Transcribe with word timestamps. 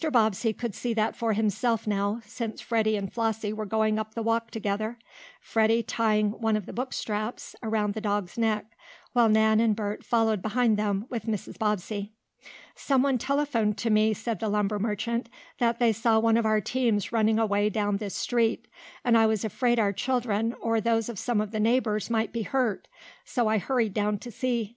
Bobbsey 0.11 0.51
could 0.51 0.73
see 0.73 0.95
that 0.95 1.15
for 1.15 1.33
himself 1.33 1.85
now, 1.85 2.21
since 2.25 2.59
Freddie 2.59 2.97
and 2.97 3.13
Flossie 3.13 3.53
were 3.53 3.67
going 3.67 3.99
up 3.99 4.15
the 4.15 4.23
walk 4.23 4.49
together, 4.49 4.97
Freddie 5.39 5.83
tying 5.83 6.31
one 6.41 6.57
of 6.57 6.65
the 6.65 6.73
book 6.73 6.91
straps 6.91 7.55
around 7.61 7.93
the 7.93 8.01
dog's 8.01 8.35
neck, 8.35 8.65
while 9.13 9.29
Nan 9.29 9.59
and 9.59 9.75
Bert 9.75 10.03
followed 10.03 10.41
behind 10.41 10.75
them, 10.75 11.05
with 11.11 11.27
Mrs. 11.27 11.59
Bobbsey. 11.59 12.13
"Someone 12.73 13.19
telephoned 13.19 13.77
to 13.77 13.91
me," 13.91 14.11
said 14.15 14.39
the 14.39 14.49
lumber 14.49 14.79
merchant, 14.79 15.29
"that 15.59 15.77
they 15.77 15.93
saw 15.93 16.17
one 16.17 16.35
of 16.35 16.47
our 16.47 16.61
teams 16.61 17.11
running 17.11 17.37
away 17.37 17.69
down 17.69 17.97
this 17.97 18.15
street, 18.15 18.67
and 19.05 19.15
I 19.15 19.27
was 19.27 19.45
afraid 19.45 19.77
our 19.77 19.93
children, 19.93 20.55
or 20.59 20.81
those 20.81 21.09
of 21.09 21.19
some 21.19 21.39
of 21.39 21.51
the 21.51 21.59
neighbors, 21.59 22.09
might 22.09 22.33
be 22.33 22.41
hurt. 22.41 22.87
So 23.23 23.47
I 23.47 23.59
hurried 23.59 23.93
down 23.93 24.17
to 24.17 24.31
see. 24.31 24.69